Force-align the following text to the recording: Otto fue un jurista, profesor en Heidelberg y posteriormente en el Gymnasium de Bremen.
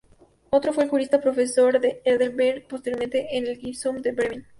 Otto 0.49 0.73
fue 0.73 0.85
un 0.85 0.89
jurista, 0.89 1.21
profesor 1.21 1.75
en 1.75 1.97
Heidelberg 2.03 2.57
y 2.63 2.65
posteriormente 2.65 3.37
en 3.37 3.45
el 3.45 3.57
Gymnasium 3.59 3.97
de 3.97 4.11
Bremen. 4.11 4.47